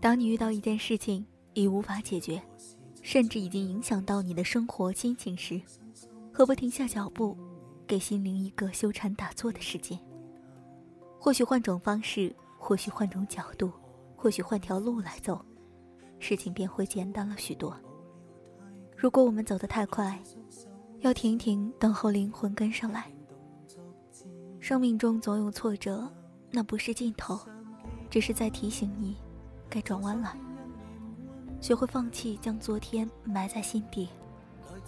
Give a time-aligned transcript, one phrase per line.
[0.00, 2.40] 当你遇到一件事情已无法解决，
[3.02, 5.60] 甚至已经影响到你的生活心情时，
[6.32, 7.36] 何不停下脚步，
[7.86, 9.98] 给心灵一个修禅打坐的时间？
[11.18, 13.72] 或许换种方式，或许换种角度，
[14.14, 15.44] 或许换条路来走，
[16.20, 17.76] 事情便会简单了许多。
[18.96, 20.16] 如果我们走得太快，
[21.00, 23.10] 要停一停，等候灵魂跟上来。
[24.60, 26.08] 生命中总有挫折，
[26.52, 27.38] 那不是尽头，
[28.10, 29.16] 只是在提醒你。
[29.70, 30.34] 该转弯了，
[31.60, 34.08] 学会放弃，将昨天埋在心底，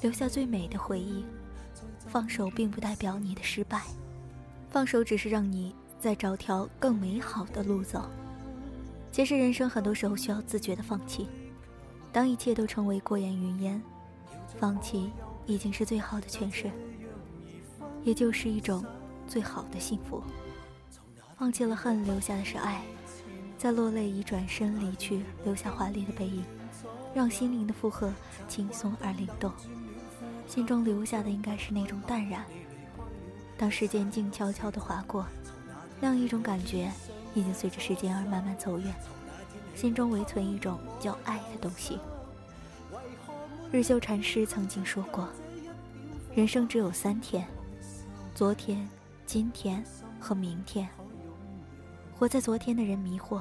[0.00, 1.24] 留下最美的回忆。
[2.06, 3.82] 放手并不代表你的失败，
[4.70, 8.08] 放手只是让你再找条更美好的路走。
[9.10, 11.28] 其实人生很多时候需要自觉的放弃，
[12.12, 13.82] 当一切都成为过眼云烟，
[14.58, 15.10] 放弃
[15.44, 16.70] 已经是最好的诠释，
[18.04, 18.84] 也就是一种
[19.26, 20.22] 最好的幸福。
[21.36, 22.82] 放弃了恨，留下的是爱。
[23.58, 26.44] 在落泪已转身离去，留下华丽的背影，
[27.12, 28.12] 让心灵的负荷
[28.46, 29.52] 轻松而灵动。
[30.46, 32.44] 心中留下的应该是那种淡然。
[33.58, 35.26] 当时间静悄悄地划过，
[36.00, 36.88] 那样一种感觉
[37.34, 38.94] 已经随着时间而慢慢走远。
[39.74, 41.98] 心中唯存一种叫爱的东西。
[43.72, 45.28] 日修禅师曾经说过
[46.32, 47.46] ：“人生只有三天，
[48.34, 48.88] 昨天、
[49.26, 49.84] 今天
[50.20, 50.88] 和明天。”
[52.18, 53.40] 活在昨天的人迷惑，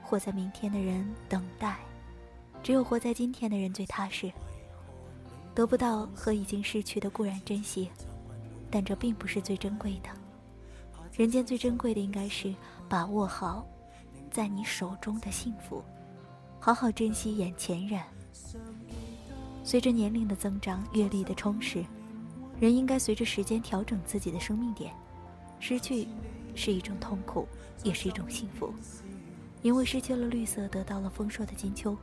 [0.00, 1.78] 活在明天的人等待，
[2.62, 4.32] 只有活在今天的人最踏实。
[5.52, 7.90] 得不到和已经失去的固然珍惜，
[8.70, 10.10] 但这并不是最珍贵的。
[11.12, 12.54] 人间最珍贵的应该是
[12.88, 13.66] 把握好
[14.30, 15.82] 在你手中的幸福，
[16.60, 18.00] 好好珍惜眼前人。
[19.64, 21.84] 随着年龄的增长，阅历的充实，
[22.60, 24.94] 人应该随着时间调整自己的生命点，
[25.58, 26.06] 失去。
[26.54, 27.46] 是一种痛苦，
[27.82, 28.72] 也是一种幸福，
[29.62, 31.96] 因为失去了绿色，得到了丰硕的金秋；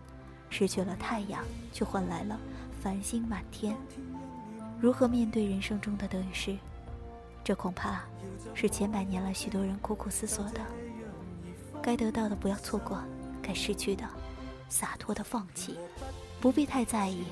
[0.50, 2.40] 失去了太阳，却换来了
[2.82, 3.76] 繁星满天。
[4.80, 6.58] 如何面对人生中的得与失？
[7.44, 8.04] 这恐怕
[8.54, 10.62] 是千百年来许多人苦苦思索的。
[11.82, 13.02] 该得到的不要错过，
[13.42, 14.04] 该失去的
[14.70, 15.76] 洒脱的放弃，
[16.40, 17.24] 不必太在意。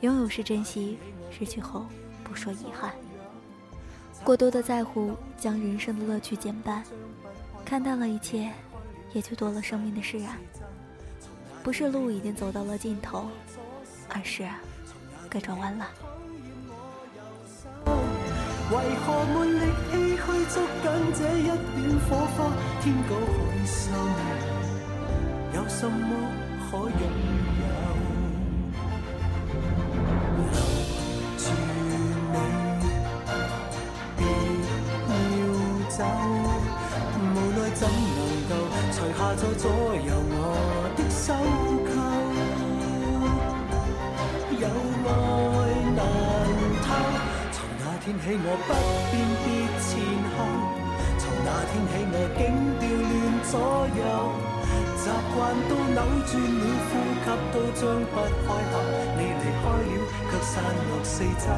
[0.00, 0.98] 拥有是珍惜，
[1.30, 1.86] 失去后
[2.22, 2.94] 不说遗憾。
[4.26, 6.82] 过多的在乎将人生的乐趣减半，
[7.64, 8.50] 看淡了一切，
[9.12, 10.36] 也就多了生命的释然。
[11.62, 13.28] 不是路已经走到了尽头，
[14.08, 14.44] 而是
[15.30, 15.86] 该转弯了。
[17.86, 19.60] 为何没力
[19.92, 21.56] 气去捉紧这一点
[22.10, 22.50] 火花？
[22.82, 23.94] 天高海深，
[25.54, 26.10] 有什么
[26.68, 26.90] 可
[35.96, 38.20] 走，无奈怎能
[38.50, 38.52] 够
[38.92, 39.64] 除下在左
[39.96, 40.36] 右我
[40.94, 41.32] 的收
[41.88, 41.90] 购，
[44.60, 44.64] 有
[45.08, 45.08] 爱
[45.96, 45.98] 难
[46.84, 46.86] 偷。
[47.50, 48.70] 从那天起我不
[49.08, 49.48] 辨别
[49.80, 49.88] 前
[50.36, 50.38] 后，
[51.16, 52.38] 从那天起我竟
[52.76, 53.10] 调乱
[53.48, 53.56] 左
[53.96, 54.00] 右，
[55.00, 56.92] 习惯都扭转了，呼
[57.24, 57.80] 吸都张
[58.12, 58.14] 不
[58.44, 58.84] 开口。
[59.16, 59.96] 你离开了，
[60.28, 61.48] 却散落四周。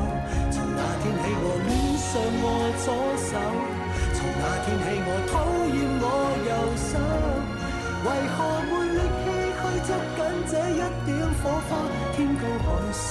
[0.53, 1.69] 从那天起我恋
[1.99, 2.47] 上我
[2.78, 2.87] 左
[3.19, 3.34] 手，
[4.41, 5.32] 那天起我讨
[5.75, 6.04] 厌我
[6.49, 6.91] 右手。
[8.04, 8.37] 为何
[8.69, 9.26] 没力气
[9.59, 11.09] 去捉紧这一点
[11.43, 11.71] 火花？
[12.15, 13.06] 天高海深，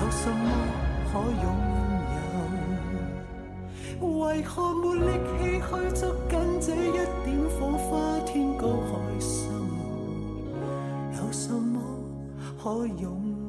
[0.00, 0.44] 有什么
[1.10, 1.12] 可
[1.42, 1.44] 拥
[4.00, 4.00] 有？
[4.20, 5.68] 为何没力气去
[5.98, 7.28] 捉紧这一点
[7.58, 7.90] 火花？
[8.24, 9.30] 天高海深，
[11.18, 11.74] 有什么
[12.62, 13.39] 可拥？you